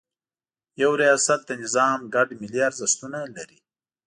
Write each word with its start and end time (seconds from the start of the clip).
یو 0.81 0.91
ریاست 1.01 1.39
د 1.45 1.51
نظام 1.63 1.99
ګډ 2.15 2.29
ملي 2.41 2.59
ارزښتونه 2.69 3.19
لري. 3.35 3.59